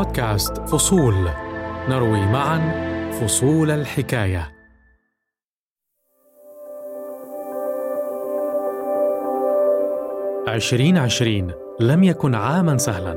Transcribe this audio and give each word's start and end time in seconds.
بودكاست 0.00 0.58
فصول. 0.58 1.14
نروي 1.88 2.26
معا 2.26 2.60
فصول 3.10 3.70
الحكاية. 3.70 4.52
عشرين 10.48 10.98
عشرين. 10.98 11.52
لم 11.80 12.04
يكن 12.04 12.34
عاما 12.34 12.78
سهلا. 12.78 13.14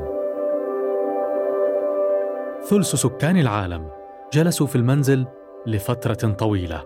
ثلث 2.70 2.96
سكان 2.96 3.38
العالم 3.38 3.90
جلسوا 4.34 4.68
في 4.68 4.76
المنزل 4.76 5.26
لفترة 5.66 6.34
طويلة. 6.34 6.84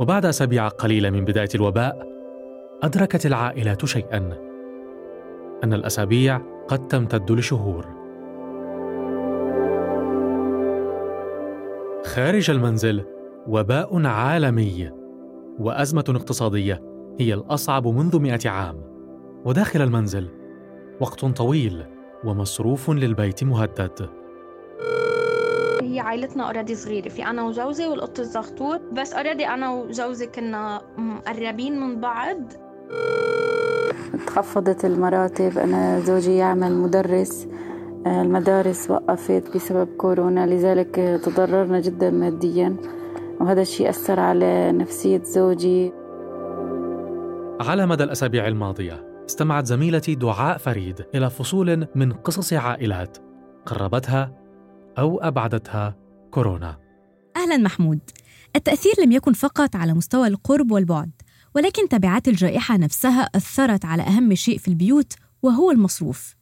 وبعد 0.00 0.24
أسابيع 0.24 0.68
قليلة 0.68 1.10
من 1.10 1.24
بداية 1.24 1.50
الوباء 1.54 2.06
أدركت 2.82 3.26
العائلات 3.26 3.84
شيئا. 3.84 4.16
أن 5.64 5.72
الأسابيع 5.72 6.40
قد 6.68 6.86
تمتد 6.88 7.30
لشهور. 7.30 7.97
خارج 12.08 12.50
المنزل 12.50 13.04
وباء 13.46 14.06
عالمي 14.06 14.90
وأزمة 15.58 16.04
اقتصادية 16.08 16.82
هي 17.20 17.34
الأصعب 17.34 17.86
منذ 17.86 18.20
مئة 18.20 18.50
عام. 18.50 18.80
وداخل 19.44 19.82
المنزل 19.82 20.28
وقت 21.00 21.24
طويل 21.24 21.84
ومصروف 22.24 22.90
للبيت 22.90 23.44
مهدد. 23.44 24.08
هي 25.82 26.00
عائلتنا 26.00 26.44
أوريدي 26.44 26.74
صغيرة. 26.74 27.08
في 27.08 27.24
أنا 27.24 27.42
وجوزي 27.42 27.86
والقط 27.86 28.20
الزغطور 28.20 28.78
بس 28.92 29.12
أوريدي 29.12 29.46
أنا 29.46 29.70
وجوزي 29.70 30.26
كنا 30.26 30.80
مقربين 30.98 31.80
من 31.80 32.00
بعض. 32.00 32.52
تخفضت 34.26 34.84
المراتب. 34.84 35.58
أنا 35.58 36.00
زوجي 36.00 36.36
يعمل 36.36 36.74
مدرس. 36.74 37.48
المدارس 38.06 38.90
وقفت 38.90 39.54
بسبب 39.54 39.88
كورونا 39.96 40.46
لذلك 40.46 41.20
تضررنا 41.24 41.80
جدا 41.80 42.10
ماديا. 42.10 42.76
وهذا 43.40 43.62
الشيء 43.62 43.88
أثر 43.88 44.20
على 44.20 44.72
نفسية 44.72 45.22
زوجي. 45.22 45.92
على 47.60 47.86
مدى 47.86 48.04
الأسابيع 48.04 48.48
الماضية 48.48 49.24
استمعت 49.26 49.66
زميلتي 49.66 50.14
دعاء 50.14 50.58
فريد 50.58 51.06
إلى 51.14 51.30
فصول 51.30 51.86
من 51.94 52.12
قصص 52.12 52.52
عائلات 52.52 53.18
قربتها 53.66 54.32
أو 54.98 55.20
أبعدتها 55.20 55.96
كورونا. 56.30 56.76
أهلا 57.36 57.56
محمود. 57.56 58.00
التأثير 58.56 58.92
لم 59.04 59.12
يكن 59.12 59.32
فقط 59.32 59.76
على 59.76 59.94
مستوى 59.94 60.28
القرب 60.28 60.70
والبعد 60.70 61.10
ولكن 61.54 61.88
تبعات 61.88 62.28
الجائحة 62.28 62.76
نفسها 62.76 63.22
أثرت 63.22 63.84
على 63.84 64.02
أهم 64.02 64.34
شيء 64.34 64.58
في 64.58 64.68
البيوت 64.68 65.12
وهو 65.42 65.70
المصروف. 65.70 66.37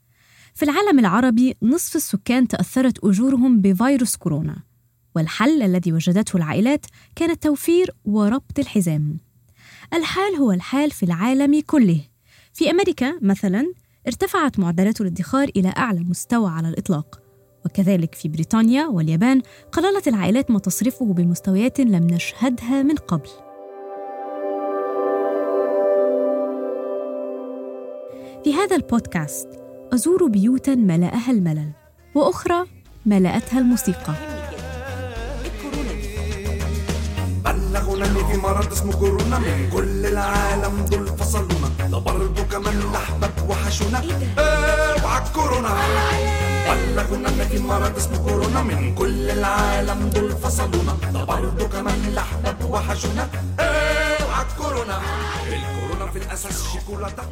في 0.57 0.63
العالم 0.63 0.99
العربي 0.99 1.57
نصف 1.63 1.97
السكان 1.97 2.49
تأثرت 2.49 3.05
أجورهم 3.05 3.61
بفيروس 3.61 4.17
كورونا 4.17 4.57
والحل 5.15 5.63
الذي 5.63 5.93
وجدته 5.93 6.37
العائلات 6.37 6.87
كان 7.17 7.31
التوفير 7.31 7.91
وربط 8.05 8.59
الحزام. 8.59 9.17
الحال 9.95 10.35
هو 10.35 10.53
الحال 10.53 10.91
في 10.91 11.03
العالم 11.03 11.61
كله. 11.61 12.01
في 12.53 12.71
أمريكا 12.71 13.19
مثلا 13.23 13.73
ارتفعت 14.07 14.59
معدلات 14.59 15.01
الادخار 15.01 15.49
إلى 15.57 15.69
أعلى 15.77 16.01
مستوى 16.01 16.51
على 16.51 16.69
الإطلاق 16.69 17.21
وكذلك 17.65 18.15
في 18.15 18.29
بريطانيا 18.29 18.87
واليابان 18.87 19.43
قللت 19.73 20.09
العائلات 20.09 20.51
ما 20.51 20.59
تصرفه 20.59 21.13
بمستويات 21.13 21.81
لم 21.81 22.07
نشهدها 22.07 22.83
من 22.83 22.95
قبل. 22.95 23.31
في 28.45 28.55
هذا 28.55 28.77
البودكاست 28.77 29.66
أزور 29.95 30.27
بيوتا 30.27 30.75
ملأها 30.75 31.31
الملل 31.31 31.71
وأخرى 32.15 32.67
ملأتها 33.07 33.59
الموسيقى. 33.59 34.15
بلغونا 37.45 38.07
إن 38.07 38.15
في 38.15 38.37
مرض 38.37 38.73
اسمه 38.73 38.93
كورونا. 38.93 39.39
من 39.39 39.71
كل 39.73 40.07
العالم 40.07 40.85
دول 40.91 41.07
فصلونا 41.07 41.69
ده 41.91 41.99
برضه 41.99 42.43
كمان 42.43 42.75
الاحباب 42.79 43.31
وحشونا. 43.49 44.03
اوعى 44.39 45.23
الكورونا 45.23 45.69
بلغونا 46.69 47.29
إن 47.29 47.49
في 47.49 47.59
مرض 47.59 47.97
اسمه 47.97 48.19
كورونا. 48.19 48.63
من 48.63 48.95
كل 48.95 49.31
العالم 49.31 50.09
دول 50.09 50.33
فصلونا 50.33 50.97
ده 51.13 51.25
برضه 51.25 51.69
كمان 51.69 52.01
الاحباب 52.09 52.71
وحشونا. 52.71 53.29
اوعى 53.61 54.45
الكورونا 54.51 55.01
الكورونا 55.47 55.86
في 56.17 56.27
الاساس 56.27 56.73
شيكولاته 56.73 57.23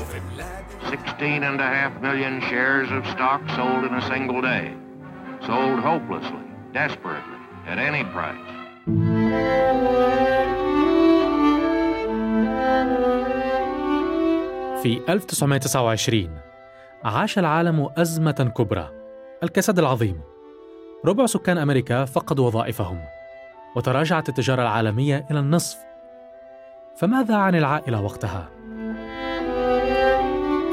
وفي 0.00 0.20
بلاد 0.34 0.64
16 0.86 1.42
and 1.42 1.60
a 1.60 1.68
half 1.76 2.02
million 2.02 2.40
shares 2.50 2.90
of 2.90 3.06
stock 3.14 3.40
sold 3.56 3.84
in 3.88 3.94
a 3.94 4.02
single 4.12 4.42
day. 4.42 4.66
Sold 5.46 5.78
hopelessly, 5.90 6.46
desperately, 6.72 7.40
at 7.66 7.78
any 7.78 8.04
price. 8.14 8.50
في 14.82 15.00
1929 15.08 16.38
عاش 17.04 17.38
العالم 17.38 17.88
أزمة 17.96 18.52
كبرى 18.56 18.90
الكساد 19.42 19.78
العظيم 19.78 20.20
ربع 21.04 21.26
سكان 21.26 21.58
أمريكا 21.58 22.04
فقدوا 22.04 22.46
وظائفهم 22.46 23.00
وتراجعت 23.76 24.28
التجارة 24.28 24.62
العالمية 24.62 25.26
إلى 25.30 25.38
النصف 25.38 25.93
فماذا 26.96 27.34
عن 27.34 27.54
العائلة 27.54 28.02
وقتها؟ 28.02 28.48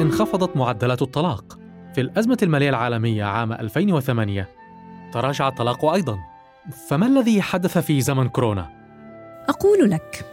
انخفضت 0.01 0.57
معدلات 0.57 1.01
الطلاق 1.01 1.59
في 1.95 2.01
الأزمة 2.01 2.37
المالية 2.43 2.69
العالمية 2.69 3.23
عام 3.23 3.53
2008 3.53 4.49
تراجع 5.13 5.47
الطلاق 5.47 5.85
أيضا 5.85 6.17
فما 6.87 7.05
الذي 7.05 7.41
حدث 7.41 7.77
في 7.77 8.01
زمن 8.01 8.29
كورونا؟ 8.29 8.69
أقول 9.49 9.89
لك 9.89 10.25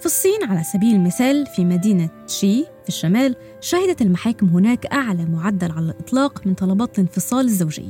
في 0.00 0.06
الصين 0.06 0.44
على 0.44 0.62
سبيل 0.62 0.94
المثال 0.94 1.46
في 1.46 1.64
مدينة 1.64 2.08
شي 2.26 2.64
في 2.64 2.88
الشمال 2.88 3.36
شهدت 3.60 4.02
المحاكم 4.02 4.46
هناك 4.46 4.86
أعلى 4.86 5.24
معدل 5.24 5.72
على 5.72 5.84
الإطلاق 5.86 6.46
من 6.46 6.54
طلبات 6.54 6.98
الانفصال 6.98 7.44
الزوجي 7.44 7.88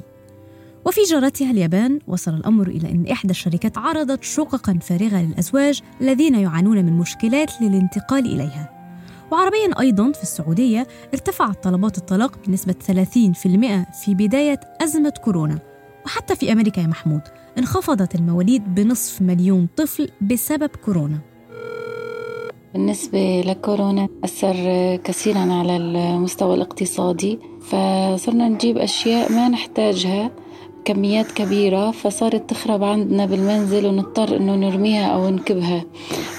وفي 0.87 1.01
جارتها 1.03 1.51
اليابان 1.51 1.99
وصل 2.07 2.35
الأمر 2.35 2.69
إلى 2.69 2.91
أن 2.91 3.07
إحدى 3.13 3.31
الشركات 3.31 3.79
عرضت 3.79 4.25
شققا 4.25 4.79
فارغة 4.83 5.23
للأزواج 5.23 5.81
الذين 6.01 6.35
يعانون 6.35 6.85
من 6.85 6.93
مشكلات 6.99 7.63
للانتقال 7.63 8.27
إليها. 8.27 8.71
وعربيا 9.33 9.81
أيضا 9.81 10.13
في 10.13 10.23
السعودية 10.23 10.87
ارتفعت 11.15 11.65
طلبات 11.65 11.99
الطلاق 11.99 12.39
بنسبة 12.47 12.73
30% 12.73 13.93
في 14.05 14.15
بداية 14.15 14.61
أزمة 14.83 15.13
كورونا. 15.25 15.59
وحتى 16.05 16.37
في 16.37 16.53
أمريكا 16.53 16.81
يا 16.81 16.87
محمود 16.87 17.21
انخفضت 17.59 18.15
المواليد 18.15 18.75
بنصف 18.75 19.23
مليون 19.23 19.69
طفل 19.77 20.09
بسبب 20.21 20.71
كورونا. 20.85 21.19
بالنسبة 22.75 23.41
لكورونا 23.47 24.09
أثر 24.25 24.57
كثيرا 24.97 25.39
على 25.39 25.77
المستوى 25.77 26.55
الاقتصادي 26.55 27.39
فصرنا 27.61 28.49
نجيب 28.49 28.79
أشياء 28.79 29.33
ما 29.33 29.49
نحتاجها. 29.49 30.31
كميات 30.85 31.33
كبيرة 31.33 31.91
فصارت 31.91 32.51
تخرب 32.51 32.85
عندنا 32.85 33.27
بالمنزل 33.27 33.87
ونضطر 33.87 34.37
إنه 34.37 34.55
نرميها 34.55 35.07
أو 35.07 35.31
نكبها 35.31 35.85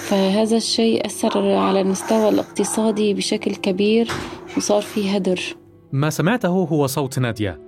فهذا 0.08 0.58
الشيء 0.58 1.06
أثر 1.06 1.56
على 1.56 1.82
المستوى 1.82 2.30
الاقتصادي 2.30 3.14
بشكل 3.14 3.56
كبير 3.56 4.12
وصار 4.58 4.82
في 4.82 5.18
هدر. 5.18 5.56
ما 5.92 6.10
سمعته 6.10 6.48
هو 6.48 6.88
صوت 6.88 7.20
نادية. 7.20 7.60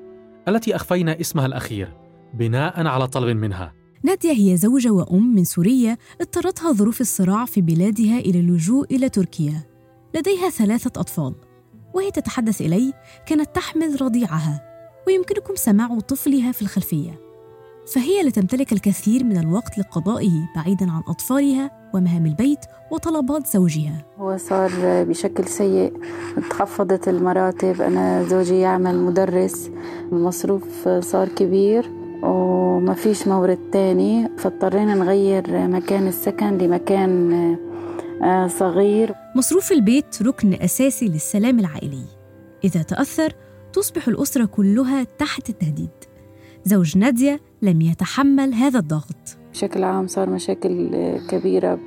التي 0.48 0.76
أخفينا 0.76 1.22
اسمها 1.22 1.46
الأخير 1.46 1.94
بناء 2.34 2.88
على 2.88 3.08
طلب 3.08 3.38
منها. 3.38 3.74
نادية 4.04 4.32
هي 4.32 4.58
زوجة 4.58 4.90
وأم 4.90 5.36
من 5.36 5.44
سوريا 5.44 5.98
اضطرتها 6.22 6.72
ظروف 6.72 7.02
الصراع 7.02 7.46
في 7.46 7.62
بلادها 7.62 8.20
إلى 8.20 8.40
اللجوء 8.40 8.86
إلى 8.96 9.10
تركيا. 9.10 9.64
لديها 10.16 10.50
ثلاثة 10.50 11.02
أطفال. 11.02 11.36
وهي 11.94 12.12
تتحدث 12.12 12.62
إلي 12.62 12.94
كانت 13.28 13.56
تحمل 13.56 14.02
رضيعها. 14.02 14.73
ويمكنكم 15.08 15.56
سماع 15.56 16.00
طفلها 16.00 16.52
في 16.52 16.62
الخلفية. 16.62 17.20
فهي 17.94 18.20
اللي 18.20 18.32
تمتلك 18.32 18.74
الكثير 18.74 19.24
من 19.24 19.38
الوقت 19.38 19.78
لقضائه 19.78 20.50
بعيدا 20.56 20.92
عن 20.92 21.02
أطفالها 21.08 21.72
ومهام 21.94 22.26
البيت 22.26 22.60
وطلبات 22.92 23.48
زوجها. 23.48 24.06
هو 24.18 24.38
صار 24.38 24.72
بشكل 25.04 25.48
سيء. 25.48 25.94
تخفضت 26.50 27.08
المراتب. 27.08 27.82
أنا 27.82 28.24
زوجي 28.24 28.60
يعمل 28.60 29.00
مدرس. 29.00 29.70
المصروف 30.12 30.88
صار 30.88 31.28
كبير 31.30 31.92
وما 32.24 32.94
فيش 32.94 33.28
مورد 33.28 33.60
تاني. 33.72 34.30
فاضطرينا 34.38 34.96
نغير 34.96 35.68
مكان 35.68 36.08
السكن 36.08 36.58
لمكان 36.58 37.34
آه، 38.24 38.48
صغير. 38.48 39.16
مصروف 39.36 39.72
البيت 39.72 40.22
ركن 40.22 40.54
أساسي 40.54 41.08
للسلام 41.08 41.60
العائلي. 41.60 42.06
إذا 42.64 42.82
تأثر 42.82 43.34
تصبح 43.74 44.08
الأسرة 44.08 44.46
كلها 44.46 45.04
تحت 45.04 45.50
التهديد. 45.50 45.90
زوج 46.66 46.98
نادية 46.98 47.40
لم 47.62 47.82
يتحمل 47.82 48.54
هذا 48.54 48.80
الضغط. 48.80 49.38
بشكل 49.54 49.84
عام 49.84 50.08
صار 50.08 50.30
مشاكل 50.30 50.90
كبيرة 51.30 51.80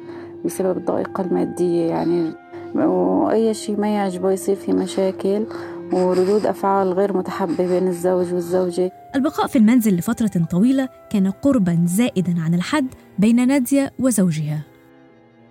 بسبب 0.45 0.79
الضائقة 0.79 1.25
المادية 1.25 1.87
يعني 1.87 2.33
وأي 2.75 3.55
شيء 3.55 3.81
ما 3.81 3.95
يعجبه 3.95 4.31
يصير 4.31 4.57
في 4.57 4.73
مشاكل 4.73 5.47
وردود 5.93 6.47
أفعال 6.47 6.93
غير 6.93 7.17
متحبة 7.17 7.67
بين 7.67 7.89
الزوج 7.89 8.35
والزوجة. 8.35 8.93
البقاء 9.15 9.47
في 9.47 9.59
المنزل 9.59 9.97
لفترة 9.97 10.45
طويلة 10.51 10.89
كان 11.11 11.31
قربا 11.31 11.85
زائدا 11.87 12.35
عن 12.41 12.55
الحد 12.55 12.87
بين 13.19 13.47
نادية 13.47 13.93
وزوجها. 13.99 14.63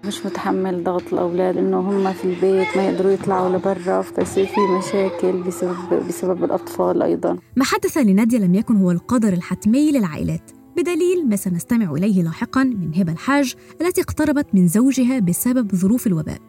مش 0.07 0.25
متحمل 0.25 0.83
ضغط 0.83 1.13
الأولاد 1.13 1.57
إنه 1.57 1.79
هم 1.79 2.13
في 2.13 2.25
البيت 2.25 2.77
ما 2.77 2.89
يقدروا 2.89 3.11
يطلعوا 3.11 3.57
لبرا 3.57 4.01
فيصير 4.01 4.45
في 4.45 4.61
مشاكل 4.77 5.43
بسبب, 5.43 6.07
بسبب 6.07 6.43
الأطفال 6.43 7.01
أيضا. 7.01 7.37
ما 7.55 7.63
حدث 7.63 7.97
لنادية 7.97 8.37
لم 8.37 8.55
يكن 8.55 8.75
هو 8.77 8.91
القدر 8.91 9.33
الحتمي 9.33 9.91
للعائلات. 9.91 10.51
بدليل 10.77 11.29
ما 11.29 11.35
سنستمع 11.35 11.91
إليه 11.91 12.23
لاحقا 12.23 12.63
من 12.63 12.95
هبة 12.95 13.11
الحاج 13.11 13.55
التي 13.81 14.01
اقتربت 14.01 14.47
من 14.53 14.67
زوجها 14.67 15.19
بسبب 15.19 15.75
ظروف 15.75 16.07
الوباء. 16.07 16.39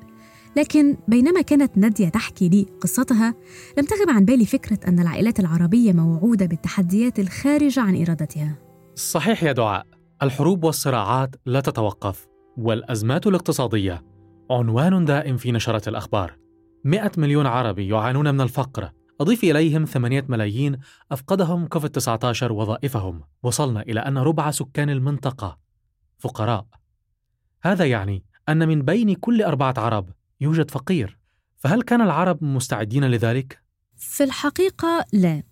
لكن 0.57 0.97
بينما 1.09 1.41
كانت 1.41 1.79
نادية 1.79 2.09
تحكي 2.09 2.49
لي 2.49 2.67
قصتها 2.81 3.35
لم 3.79 3.85
تغب 3.85 4.11
عن 4.11 4.25
بالي 4.25 4.47
فكرة 4.47 4.79
أن 4.89 5.01
العائلات 5.01 5.41
العربية 5.41 5.93
موعودة 5.93 6.47
بالتحديات 6.47 7.19
الخارجة 7.19 7.81
عن 7.81 8.03
إرادتها. 8.03 8.59
صحيح 8.95 9.43
يا 9.43 9.53
دعاء 9.53 9.87
الحروب 10.23 10.65
والصراعات 10.65 11.37
لا 11.47 11.61
تتوقف. 11.61 12.26
والأزمات 12.57 13.27
الاقتصادية. 13.27 14.05
عنوان 14.51 15.05
دائم 15.05 15.37
في 15.37 15.53
نشرات 15.53 15.89
الأخبار. 15.89 16.39
100 16.85 17.13
مليون 17.17 17.47
عربي 17.47 17.89
يعانون 17.89 18.35
من 18.35 18.41
الفقر. 18.41 18.93
أضيف 19.21 19.45
إليهم 19.45 19.85
8 19.85 20.25
ملايين 20.29 20.79
أفقدهم 21.13 21.67
كوفيد 21.67 21.91
19 21.91 22.53
وظائفهم. 22.53 23.23
وصلنا 23.43 23.83
إلى 23.83 24.01
أن 24.01 24.19
ربع 24.19 24.51
سكان 24.51 24.91
المنطقة. 24.91 25.59
فقراء. 26.19 26.67
هذا 27.63 27.85
يعني 27.85 28.25
أن 28.49 28.69
من 28.69 28.83
بين 28.83 29.15
كل 29.15 29.43
أربعة 29.43 29.75
عرب 29.79 30.11
يوجد 30.41 30.71
فقير. 30.71 31.19
فهل 31.57 31.83
كان 31.83 32.01
العرب 32.01 32.45
مستعدين 32.45 33.05
لذلك؟ 33.05 33.63
في 33.97 34.25
الحقيقة 34.25 35.05
لا. 35.13 35.43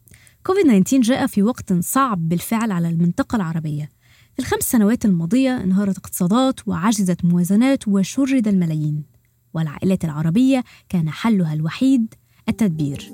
كوفيد 0.46 0.84
19 0.84 1.00
جاء 1.00 1.26
في 1.26 1.42
وقت 1.42 1.72
صعب 1.72 2.28
بالفعل 2.28 2.72
على 2.72 2.88
المنطقة 2.88 3.36
العربية. 3.36 3.93
في 4.34 4.40
الخمس 4.40 4.62
سنوات 4.62 5.04
الماضية 5.04 5.56
انهارت 5.56 5.98
اقتصادات 5.98 6.68
وعجزت 6.68 7.24
موازنات 7.24 7.88
وشرد 7.88 8.48
الملايين 8.48 9.02
والعائلات 9.54 10.04
العربية 10.04 10.64
كان 10.88 11.08
حلها 11.08 11.54
الوحيد 11.54 12.14
التدبير. 12.48 13.12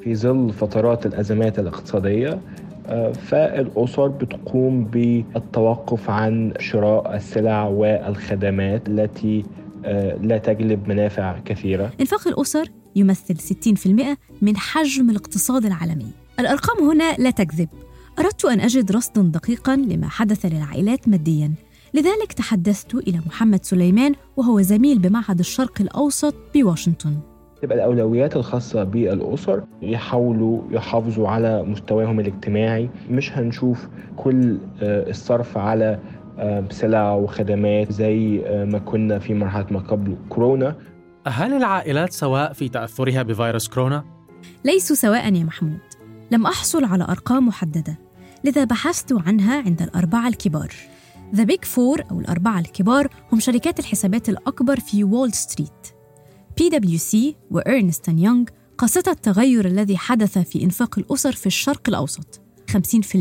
في 0.00 0.14
ظل 0.14 0.52
فترات 0.52 1.06
الأزمات 1.06 1.58
الاقتصادية 1.58 2.40
آه، 2.86 3.12
فالأسر 3.12 4.08
بتقوم 4.08 4.84
بالتوقف 4.84 6.10
عن 6.10 6.52
شراء 6.58 7.16
السلع 7.16 7.64
والخدمات 7.64 8.88
التي 8.88 9.44
آه، 9.84 10.16
لا 10.16 10.38
تجلب 10.38 10.88
منافع 10.88 11.38
كثيرة. 11.38 11.92
إنفاق 12.00 12.28
الأسر 12.28 12.68
يمثل 12.96 13.36
60% 13.36 14.18
من 14.42 14.56
حجم 14.56 15.10
الاقتصاد 15.10 15.66
العالمي. 15.66 16.21
الأرقام 16.40 16.90
هنا 16.90 17.14
لا 17.18 17.30
تكذب. 17.30 17.68
أردت 18.18 18.44
أن 18.44 18.60
أجد 18.60 18.92
رصدا 18.92 19.22
دقيقا 19.22 19.76
لما 19.76 20.08
حدث 20.08 20.46
للعائلات 20.46 21.08
ماديا. 21.08 21.52
لذلك 21.94 22.32
تحدثت 22.32 22.94
إلى 22.94 23.20
محمد 23.26 23.64
سليمان 23.64 24.14
وهو 24.36 24.60
زميل 24.60 24.98
بمعهد 24.98 25.38
الشرق 25.38 25.80
الأوسط 25.80 26.34
بواشنطن. 26.54 27.16
تبقى 27.62 27.76
الأولويات 27.76 28.36
الخاصة 28.36 28.84
بالأسر 28.84 29.62
يحاولوا 29.82 30.62
يحافظوا 30.70 31.28
على 31.28 31.62
مستواهم 31.62 32.20
الاجتماعي. 32.20 32.90
مش 33.10 33.32
هنشوف 33.32 33.88
كل 34.16 34.58
آه، 34.82 35.10
الصرف 35.10 35.58
على 35.58 35.98
آه، 36.38 36.64
سلع 36.70 37.14
وخدمات 37.14 37.92
زي 37.92 38.42
آه، 38.46 38.64
ما 38.64 38.78
كنا 38.78 39.18
في 39.18 39.34
مرحلة 39.34 39.66
ما 39.70 39.78
قبل 39.78 40.16
كورونا. 40.28 40.76
هل 41.26 41.52
العائلات 41.52 42.12
سواء 42.12 42.52
في 42.52 42.68
تأثرها 42.68 43.22
بفيروس 43.22 43.68
كورونا؟ 43.68 44.04
ليسوا 44.64 44.96
سواء 44.96 45.34
يا 45.34 45.44
محمود. 45.44 45.78
لم 46.32 46.46
أحصل 46.46 46.84
على 46.84 47.04
أرقام 47.04 47.48
محددة 47.48 47.98
لذا 48.44 48.64
بحثت 48.64 49.12
عنها 49.12 49.62
عند 49.62 49.82
الأربعة 49.82 50.28
الكبار. 50.28 50.74
the 51.34 51.44
Big 51.44 51.64
Four 51.64 52.04
أو 52.10 52.20
الأربعة 52.20 52.60
الكبار 52.60 53.08
هم 53.32 53.40
شركات 53.40 53.80
الحسابات 53.80 54.28
الأكبر 54.28 54.80
في 54.80 55.04
وول 55.04 55.32
ستريت 55.32 55.88
بي 56.58 56.68
دبليو 56.68 56.98
سي 56.98 57.36
وإرنست 57.50 58.08
يونغ 58.08 58.44
قصت 58.78 59.08
التغير 59.08 59.66
الذي 59.66 59.96
حدث 59.96 60.38
في 60.38 60.64
إنفاق 60.64 60.98
الأسر 60.98 61.32
في 61.32 61.46
الشرق 61.46 61.88
الأوسط. 61.88 62.40
50% 62.70 63.16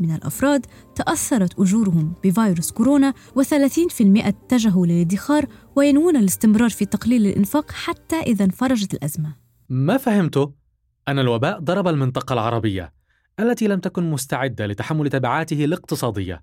من 0.00 0.14
الأفراد 0.14 0.66
تأثرت 0.94 1.60
أجورهم 1.60 2.12
بفيروس 2.24 2.70
كورونا 2.70 3.14
و30% 3.38 4.00
اتجهوا 4.00 4.86
للادخار 4.86 5.46
وينوون 5.76 6.16
الاستمرار 6.16 6.70
في 6.70 6.84
تقليل 6.84 7.26
الإنفاق 7.26 7.70
حتى 7.70 8.20
إذا 8.20 8.44
انفرجت 8.44 8.94
الأزمة. 8.94 9.36
ما 9.68 9.96
فهمته 9.96 10.59
أن 11.08 11.18
الوباء 11.18 11.58
ضرب 11.58 11.88
المنطقة 11.88 12.32
العربية 12.32 12.92
التي 13.40 13.68
لم 13.68 13.80
تكن 13.80 14.10
مستعدة 14.10 14.66
لتحمل 14.66 15.08
تبعاته 15.08 15.64
الاقتصادية 15.64 16.42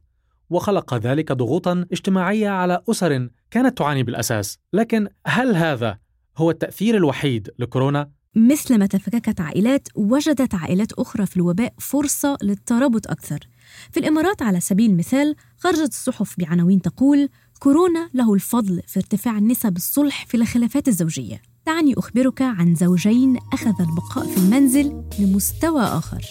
وخلق 0.49 0.93
ذلك 0.93 1.31
ضغوطا 1.31 1.85
اجتماعية 1.91 2.49
على 2.49 2.81
أسر 2.89 3.29
كانت 3.51 3.77
تعاني 3.77 4.03
بالأساس. 4.03 4.59
لكن 4.73 5.07
هل 5.27 5.55
هذا 5.55 5.97
هو 6.37 6.51
التأثير 6.51 6.95
الوحيد 6.95 7.49
لكورونا؟ 7.59 8.11
مثلما 8.35 8.85
تفككت 8.85 9.41
عائلات 9.41 9.87
وجدت 9.95 10.55
عائلات 10.55 10.91
أخرى 10.93 11.25
في 11.25 11.37
الوباء 11.37 11.73
فرصة 11.79 12.37
للترابط 12.43 13.07
أكثر. 13.07 13.39
في 13.91 13.99
الإمارات 13.99 14.41
على 14.41 14.59
سبيل 14.59 14.91
المثال 14.91 15.35
خرجت 15.57 15.89
الصحف 15.89 16.35
بعناوين 16.37 16.81
تقول 16.81 17.29
كورونا 17.59 18.09
له 18.13 18.33
الفضل 18.33 18.81
في 18.87 18.99
ارتفاع 18.99 19.39
نسب 19.39 19.77
الصلح 19.77 20.25
في 20.25 20.37
الخلافات 20.37 20.87
الزوجية. 20.87 21.41
دعني 21.67 21.93
أخبرك 21.97 22.41
عن 22.41 22.75
زوجين 22.75 23.37
أخذ 23.53 23.73
البقاء 23.81 24.25
في 24.27 24.37
المنزل 24.37 25.03
لمستوى 25.19 25.83
آخر. 25.83 26.25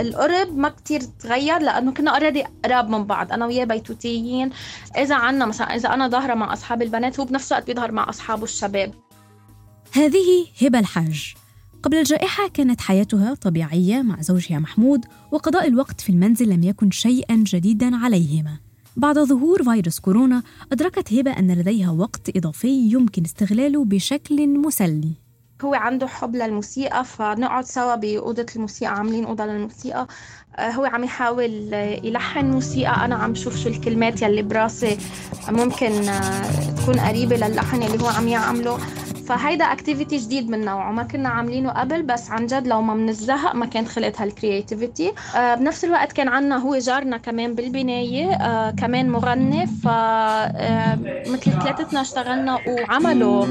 القرب 0.00 0.58
ما 0.58 0.68
كتير 0.68 1.00
تغير 1.00 1.58
لأنه 1.58 1.92
كنا 1.92 2.10
اوريدي 2.10 2.44
قراب 2.64 2.88
من 2.88 3.04
بعض 3.04 3.32
أنا 3.32 3.46
وياه 3.46 3.64
بيتوتيين. 3.64 4.50
إذا 4.98 5.14
عنا 5.14 5.46
مثلا 5.46 5.76
إذا 5.76 5.94
أنا 5.94 6.08
ظاهرة 6.08 6.34
مع 6.34 6.52
أصحاب 6.52 6.82
البنات 6.82 7.20
هو 7.20 7.26
بنفس 7.26 7.52
الوقت 7.52 7.66
بيظهر 7.66 7.92
مع 7.92 8.08
أصحابه 8.08 8.44
الشباب. 8.44 8.94
هذه 9.92 10.46
هبة 10.62 10.78
الحاج. 10.78 11.34
قبل 11.82 11.96
الجائحة 11.96 12.48
كانت 12.48 12.80
حياتها 12.80 13.34
طبيعية 13.34 14.02
مع 14.02 14.20
زوجها 14.20 14.58
محمود 14.58 15.04
وقضاء 15.32 15.68
الوقت 15.68 16.00
في 16.00 16.10
المنزل 16.10 16.48
لم 16.48 16.62
يكن 16.62 16.90
شيئا 16.90 17.36
جديدا 17.36 17.96
عليهما. 17.96 18.65
بعد 18.96 19.18
ظهور 19.18 19.62
فيروس 19.62 19.98
كورونا 20.00 20.42
أدركت 20.72 21.12
هبة 21.12 21.30
أن 21.30 21.50
لديها 21.50 21.90
وقت 21.90 22.36
إضافي 22.36 22.90
يمكن 22.92 23.24
استغلاله 23.24 23.84
بشكل 23.84 24.48
مسلي. 24.48 25.12
هو 25.62 25.74
عنده 25.74 26.06
حب 26.06 26.36
للموسيقى 26.36 27.04
فنقعد 27.04 27.64
سوا 27.64 27.94
بأوضة 27.94 28.46
الموسيقى 28.56 28.92
عاملين 28.92 29.24
أوضة 29.24 29.46
للموسيقى. 29.46 30.06
آه، 30.56 30.70
هو 30.70 30.84
عم 30.84 31.04
يحاول 31.04 31.72
يلحن 32.02 32.50
موسيقى. 32.50 33.04
أنا 33.04 33.14
عم 33.14 33.34
شوف 33.34 33.56
شو 33.56 33.68
الكلمات 33.68 34.22
يلي 34.22 34.42
براسي 34.42 34.98
ممكن 35.48 35.92
آه، 36.08 36.70
تكون 36.70 37.00
قريبة 37.00 37.36
للحن 37.36 37.82
اللي 37.82 38.02
هو 38.02 38.06
عم 38.06 38.28
يعمله. 38.28 38.78
فهيدا 39.28 39.64
activity 39.64 40.16
جديد 40.16 40.50
من 40.50 40.64
نوعه. 40.64 40.92
ما 40.92 41.02
كنا 41.02 41.28
عاملينه 41.28 41.70
قبل 41.70 42.02
بس 42.02 42.30
عن 42.30 42.46
جد 42.46 42.66
لو 42.66 42.82
ما 42.82 42.94
بنزهق 42.94 43.54
ما 43.54 43.66
كان 43.66 43.86
خلقت 43.86 44.20
هال 44.20 44.35
creativity 44.35 45.12
آه 45.36 45.54
بنفس 45.54 45.84
الوقت 45.84 46.12
كان 46.12 46.28
عنا 46.28 46.56
هو 46.56 46.78
جارنا 46.78 47.16
كمان 47.16 47.54
بالبناية 47.54 48.32
آه 48.32 48.70
كمان 48.70 49.10
مغني. 49.10 49.66
ف 49.66 49.88
آه 49.88 50.98
مثل 51.26 51.52
ثلاثتنا 51.62 52.00
اشتغلنا 52.00 52.58
وعملوا 52.68 53.46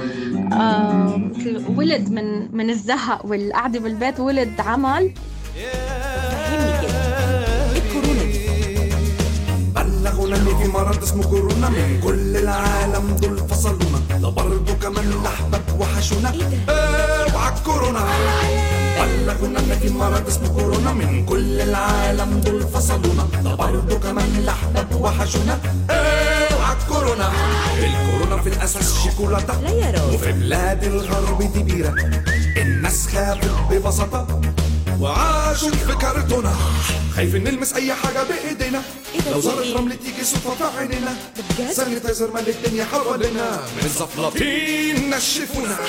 ولد 1.78 2.10
من 2.10 2.56
من 2.58 2.70
الزهق 2.70 3.26
والقعدة 3.26 3.80
بالبيت 3.80 4.20
ولد 4.20 4.62
عمل. 4.62 5.14
بلغونا 9.76 10.36
اللي 10.36 10.56
في 10.56 10.68
مرض 10.68 11.04
اسمه 11.04 11.24
كورونا. 11.24 11.70
من 11.70 12.02
كل 12.04 12.38
العالم 12.38 13.16
دول 13.22 13.38
فصلونا. 13.38 14.00
ده 14.22 14.30
برضه 14.30 14.74
كمان 14.74 15.06
الاحباب 15.06 15.45
وحشونا 16.06 16.34
اوعى 16.70 17.54
الكورونا. 17.54 18.06
بلغونا 19.00 19.60
ان 19.60 19.80
في 19.82 19.90
مرض 19.90 20.28
اسمه 20.28 20.48
كورونا. 20.48 20.94
من 20.94 21.26
كل 21.26 21.62
العالم 21.62 22.40
دول 22.40 22.68
فصلونا. 22.68 23.28
ده 23.44 23.56
برضه 23.56 24.00
كمان 24.00 24.36
الاحباب 24.38 25.02
وحشونا. 25.02 25.60
اوعى 25.90 26.76
الكورونا. 26.82 27.32
الكورونا 27.78 28.42
في 28.42 28.50
الأساس 28.50 29.04
شيكولاتة. 29.04 29.54
وفي 30.14 30.32
بلاد 30.32 30.84
الغرب 30.84 31.54
دي 31.54 31.64
بيرة. 31.64 31.96
الناس 32.58 33.08
خافت 33.08 33.50
ببساطة. 33.70 34.42
وعاشوا 35.02 35.70
في 35.70 35.96
كرتونة. 35.96 36.54
خايفين 37.12 37.44
نلمس 37.44 37.74
أي 37.74 37.94
حاجة 37.94 38.24
بإيدينا. 38.24 38.82
لو 39.32 39.40
زارت 39.40 39.78
رمل 39.78 39.98
تيجي 39.98 40.24
صدفة 40.24 40.70
في 40.70 40.78
عينينا. 40.78 41.16
سانيتايزر 41.72 42.34
مال 42.34 42.50
الدنيا 42.50 42.86
حوالينا 42.86 43.52
من 43.52 43.84
الزفلطين 43.84 45.10
نشفونا. 45.10 45.78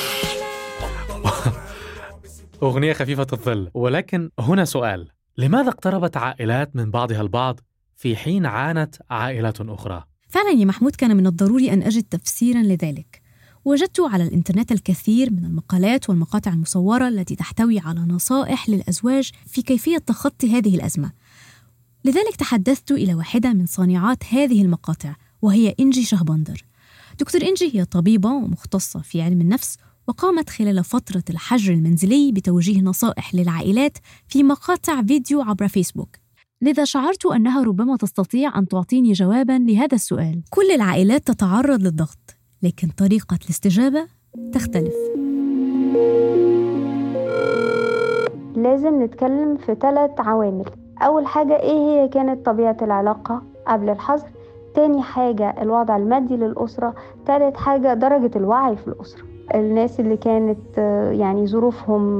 أغنية 2.62 2.92
خفيفة 2.92 3.26
الظل. 3.32 3.70
ولكن 3.74 4.30
هنا 4.38 4.64
سؤال. 4.64 5.08
لماذا 5.38 5.68
اقتربت 5.68 6.16
عائلات 6.16 6.76
من 6.76 6.90
بعضها 6.90 7.20
البعض 7.20 7.60
في 7.96 8.16
حين 8.16 8.46
عانت 8.46 8.96
عائلات 9.10 9.60
أخرى؟ 9.60 10.04
فعلا 10.28 10.50
يا 10.50 10.64
محمود 10.64 10.96
كان 10.96 11.16
من 11.16 11.26
الضروري 11.26 11.72
أن 11.72 11.82
أجد 11.82 12.02
تفسيرا 12.02 12.62
لذلك. 12.62 13.25
وجدت 13.66 14.00
على 14.00 14.24
الإنترنت 14.24 14.72
الكثير 14.72 15.32
من 15.32 15.44
المقالات 15.44 16.10
والمقاطع 16.10 16.52
المصورة 16.52 17.08
التي 17.08 17.36
تحتوي 17.36 17.78
على 17.78 18.00
نصائح 18.00 18.68
للأزواج 18.68 19.30
في 19.46 19.62
كيفية 19.62 19.98
تخطي 19.98 20.50
هذه 20.50 20.74
الأزمة. 20.74 21.12
لذلك 22.04 22.36
تحدثت 22.36 22.92
إلى 22.92 23.14
واحدة 23.14 23.52
من 23.52 23.66
صانعات 23.66 24.24
هذه 24.30 24.62
المقاطع 24.62 25.14
وهي 25.42 25.74
إنجي 25.80 26.04
شهبندر. 26.04 26.64
دكتور 27.20 27.42
إنجي 27.42 27.70
هي 27.74 27.84
طبيبة 27.84 28.28
ومختصة 28.28 29.00
في 29.00 29.22
علم 29.22 29.40
النفس 29.40 29.76
وقامت 30.06 30.50
خلال 30.50 30.84
فترة 30.84 31.24
الحجر 31.30 31.72
المنزلي 31.72 32.32
بتوجيه 32.32 32.80
نصائح 32.80 33.34
للعائلات 33.34 33.98
في 34.28 34.42
مقاطع 34.42 35.02
فيديو 35.02 35.42
عبر 35.42 35.68
فيسبوك. 35.68 36.16
لذا 36.62 36.84
شعرت 36.84 37.26
أنها 37.26 37.62
ربما 37.62 37.96
تستطيع 37.96 38.58
أن 38.58 38.68
تعطيني 38.68 39.12
جوابا 39.12 39.58
لهذا 39.58 39.94
السؤال. 39.94 40.42
كل 40.50 40.70
العائلات 40.70 41.26
تتعرض 41.26 41.82
للضغط. 41.82 42.35
لكن 42.62 42.88
طريقة 42.88 43.38
الاستجابة 43.44 44.06
تختلف. 44.52 44.94
لازم 48.56 49.02
نتكلم 49.02 49.56
في 49.56 49.74
ثلاث 49.80 50.10
عوامل. 50.18 50.64
أول 51.02 51.26
حاجة 51.26 51.60
إيه 51.60 51.78
هي 51.78 52.08
كانت 52.08 52.46
طبيعة 52.46 52.76
العلاقة 52.82 53.42
قبل 53.66 53.90
الحظر؟ 53.90 54.28
تاني 54.74 55.02
حاجة 55.02 55.54
الوضع 55.62 55.96
المادي 55.96 56.36
للأسرة. 56.36 56.94
تالت 57.26 57.56
حاجة 57.56 57.94
درجة 57.94 58.30
الوعي 58.36 58.76
في 58.76 58.88
الأسرة. 58.88 59.22
الناس 59.54 60.00
اللي 60.00 60.16
كانت 60.16 60.78
يعني 61.12 61.46
ظروفهم 61.46 62.18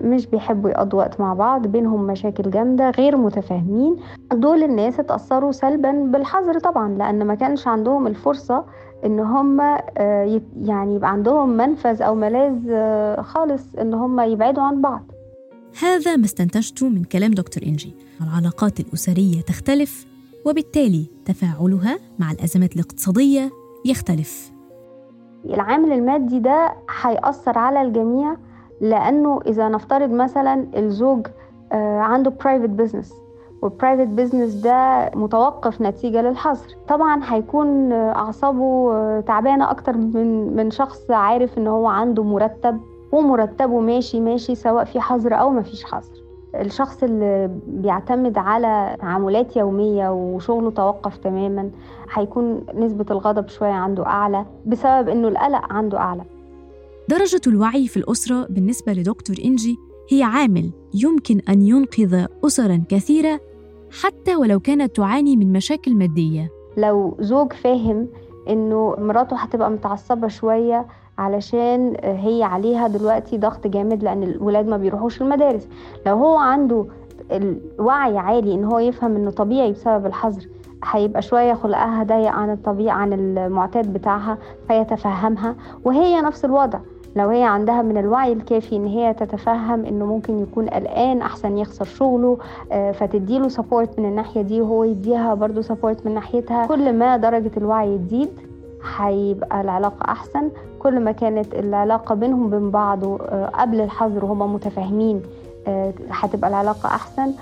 مش 0.00 0.26
بيحبوا 0.26 0.70
يقضوا 0.70 0.98
وقت 0.98 1.20
مع 1.20 1.34
بعض 1.34 1.66
بينهم 1.66 2.06
مشاكل 2.06 2.50
جامدة 2.50 2.90
غير 2.90 3.16
متفاهمين. 3.16 3.96
دول 4.32 4.62
الناس 4.62 5.00
اتأثروا 5.00 5.52
سلبا 5.52 5.90
بالحظر 5.92 6.58
طبعا 6.58 6.88
لأن 6.98 7.26
ما 7.26 7.34
كانش 7.34 7.68
عندهم 7.68 8.06
الفرصة 8.06 8.64
إن 9.04 9.20
هم 9.20 9.60
يعني 10.60 10.94
يبقى 10.94 11.10
عندهم 11.10 11.48
منفذ 11.48 12.02
أو 12.02 12.14
ملاذ 12.14 12.56
خالص 13.22 13.74
إن 13.74 13.94
هم 13.94 14.20
يبعدوا 14.20 14.62
عن 14.62 14.80
بعض. 14.80 15.02
هذا 15.82 16.16
ما 16.16 16.24
استنتجته 16.24 16.88
من 16.88 17.04
كلام 17.04 17.30
دكتور 17.30 17.62
إنجي. 17.66 17.94
العلاقات 18.22 18.80
الأسرية 18.80 19.40
تختلف 19.40 20.06
وبالتالي 20.46 21.06
تفاعلها 21.24 21.98
مع 22.18 22.30
الأزمات 22.30 22.74
الاقتصادية 22.74 23.50
يختلف. 23.84 24.52
العامل 25.44 25.92
المادي 25.92 26.38
ده 26.38 26.72
هيأثر 27.02 27.58
على 27.58 27.82
الجميع 27.82 28.36
لأنه 28.80 29.40
إذا 29.46 29.68
نفترض 29.68 30.10
مثلا 30.10 30.66
الزوج 30.76 31.26
عنده 31.72 32.30
private 32.30 32.68
business 32.68 33.12
وال 33.64 33.73
private 33.73 34.06
business 34.08 34.54
ده 34.54 35.10
متوقف 35.14 35.80
نتيجة 35.80 36.22
للحظر. 36.22 36.66
طبعا 36.88 37.20
هيكون 37.24 37.92
أعصابه 37.92 38.90
تعبانة 39.20 39.70
أكتر 39.70 39.96
من 39.96 40.56
من 40.56 40.70
شخص 40.70 41.10
عارف 41.10 41.58
إن 41.58 41.66
هو 41.66 41.86
عنده 41.86 42.22
مرتب 42.22 42.80
ومرتبه 43.12 43.80
ماشي 43.80 44.20
ماشي 44.20 44.54
سواء 44.54 44.84
في 44.84 45.00
حظر 45.00 45.34
أو 45.34 45.50
مفيش 45.50 45.84
حظر. 45.84 46.12
الشخص 46.54 47.02
اللي 47.02 47.50
بيعتمد 47.66 48.38
على 48.38 48.96
تعاملات 49.00 49.56
يومية 49.56 50.12
وشغله 50.12 50.70
توقف 50.70 51.16
تماما 51.16 51.70
هيكون 52.14 52.66
نسبة 52.74 53.06
الغضب 53.10 53.48
شوية 53.48 53.70
عنده 53.72 54.06
أعلى 54.06 54.46
بسبب 54.66 55.08
إنه 55.08 55.28
القلق 55.28 55.72
عنده 55.72 55.98
أعلى. 55.98 56.22
درجة 57.08 57.40
الوعي 57.46 57.88
في 57.88 57.96
الأسرة 57.96 58.46
بالنسبة 58.50 58.92
لدكتور 58.92 59.36
إنجي 59.44 59.76
هي 60.10 60.22
عامل 60.22 60.70
يمكن 60.94 61.40
أن 61.48 61.62
ينقذ 61.62 62.26
أسرا 62.46 62.82
كثيرة 62.88 63.40
حتى 64.02 64.36
ولو 64.36 64.60
كانت 64.60 64.96
تعاني 64.96 65.36
من 65.36 65.52
مشاكل 65.52 65.94
مادية. 65.94 66.48
لو 66.76 67.16
زوج 67.20 67.52
فاهم 67.52 68.08
إنه 68.48 68.94
مراته 68.98 69.36
هتبقى 69.36 69.70
متعصبة 69.70 70.28
شوية 70.28 70.86
علشان 71.18 71.96
هي 72.02 72.42
عليها 72.42 72.88
دلوقتي 72.88 73.38
ضغط 73.38 73.66
جامد 73.66 74.02
لأن 74.02 74.22
الولاد 74.22 74.66
ما 74.66 74.76
بيروحوش 74.76 75.22
المدارس. 75.22 75.68
لو 76.06 76.16
هو 76.16 76.36
عنده 76.36 76.86
الوعي 77.30 78.18
عالي 78.18 78.54
إن 78.54 78.64
هو 78.64 78.78
يفهم 78.78 79.16
إنه 79.16 79.30
طبيعي 79.30 79.72
بسبب 79.72 80.06
الحظر 80.06 80.48
هيبقى 80.84 81.22
شوية 81.22 81.54
خلقها 81.54 82.02
ضيق 82.02 82.30
عن 82.30 82.50
الطبيعة 82.52 82.94
عن 82.96 83.12
المعتاد 83.12 83.92
بتاعها 83.92 84.38
فيتفهمها 84.68 85.56
وهي 85.84 86.20
نفس 86.20 86.44
الوضع. 86.44 86.78
لو 87.16 87.28
هي 87.28 87.42
عندها 87.42 87.82
من 87.82 87.98
الوعي 87.98 88.32
الكافي 88.32 88.76
إن 88.76 88.86
هي 88.86 89.14
تتفهم 89.14 89.84
إنه 89.84 90.06
ممكن 90.06 90.38
يكون 90.42 90.68
قلقان 90.68 91.22
أحسن 91.22 91.58
يخسر 91.58 91.84
شغله 91.84 92.38
فتديله 92.92 93.48
support 93.48 93.98
من 93.98 94.04
الناحية 94.04 94.42
دي 94.42 94.60
وهو 94.60 94.84
يديها 94.84 95.34
برضو 95.34 95.62
support 95.62 96.06
من 96.06 96.14
ناحيتها. 96.14 96.66
كل 96.66 96.92
ما 96.92 97.16
درجة 97.16 97.50
الوعي 97.56 97.98
تزيد 97.98 98.28
هيبقى 98.96 99.60
العلاقة 99.60 100.12
أحسن. 100.12 100.50
كل 100.78 101.00
ما 101.00 101.12
كانت 101.12 101.54
العلاقة 101.54 102.14
بينهم 102.14 102.46
وبين 102.46 102.70
بعض 102.70 103.04
قبل 103.54 103.80
الحظر 103.80 104.24
وهما 104.24 104.46
متفاهمين 104.46 105.22
هتبقى 106.10 106.50
العلاقة 106.50 106.86
أحسن. 106.86 107.32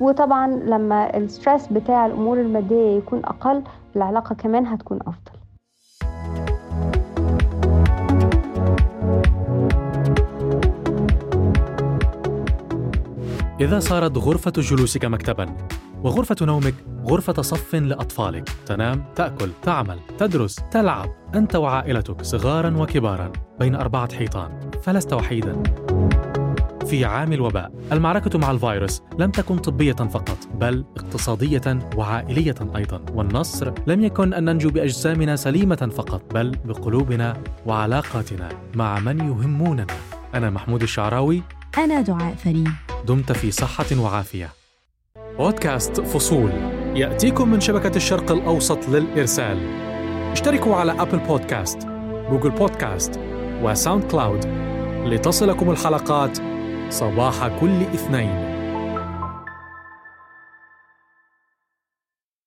وطبعا 0.00 0.46
لما 0.46 1.16
ال 1.16 1.24
stress 1.24 1.72
بتاع 1.72 2.06
الأمور 2.06 2.40
المادية 2.40 2.96
يكون 2.98 3.18
أقل 3.24 3.62
العلاقة 3.96 4.34
كمان 4.34 4.66
هتكون 4.66 4.98
أفضل. 5.00 5.39
إذا 13.60 13.78
صارت 13.78 14.18
غرفة 14.18 14.50
جلوسك 14.50 15.04
مكتبا 15.04 15.56
وغرفة 16.02 16.36
نومك 16.42 16.74
غرفة 17.04 17.42
صف 17.42 17.74
لأطفالك. 17.74 18.48
تنام، 18.66 19.04
تأكل، 19.16 19.50
تعمل، 19.62 19.98
تدرس، 20.18 20.56
تلعب. 20.70 21.10
أنت 21.34 21.56
وعائلتك 21.56 22.22
صغارا 22.22 22.76
وكبارا 22.76 23.32
بين 23.58 23.74
أربعة 23.74 24.14
حيطان. 24.16 24.70
فلست 24.82 25.12
وحيدا. 25.12 25.62
في 26.86 27.04
عام 27.04 27.32
الوباء 27.32 27.72
المعركة 27.92 28.38
مع 28.38 28.50
الفيروس 28.50 29.02
لم 29.18 29.30
تكن 29.30 29.58
طبية 29.58 29.92
فقط 29.92 30.38
بل 30.54 30.84
اقتصادية 30.96 31.78
وعائلية 31.96 32.54
أيضا. 32.76 33.00
والنصر 33.14 33.72
لم 33.86 34.04
يكن 34.04 34.34
أن 34.34 34.44
ننجو 34.44 34.70
بأجسامنا 34.70 35.36
سليمة 35.36 35.90
فقط 35.96 36.34
بل 36.34 36.50
بقلوبنا 36.64 37.36
وعلاقاتنا 37.66 38.48
مع 38.74 39.00
من 39.00 39.18
يهموننا. 39.18 39.86
أنا 40.34 40.50
محمود 40.50 40.82
الشعراوي. 40.82 41.42
أنا 41.78 42.00
دعاء 42.00 42.34
فريد. 42.34 42.89
دمت 43.06 43.32
في 43.32 43.50
صحة 43.50 43.86
وعافية. 43.98 44.48
بودكاست 45.38 46.00
فصول. 46.00 46.50
يأتيكم 46.94 47.48
من 47.48 47.60
شبكة 47.60 47.96
الشرق 47.96 48.32
الأوسط 48.32 48.88
للإرسال. 48.88 49.58
اشتركوا 50.32 50.76
على 50.76 50.92
أبل 50.92 51.18
بودكاست 51.18 51.78
جوجل 52.30 52.50
بودكاست 52.50 53.20
وساوند 53.62 54.04
كلاود 54.04 54.46
لتصلكم 55.04 55.70
الحلقات 55.70 56.38
صباح 56.90 57.60
كل 57.60 57.80
اثنين. 57.82 58.49